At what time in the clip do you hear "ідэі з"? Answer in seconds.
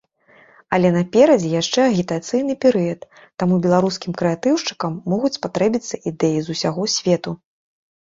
6.11-6.61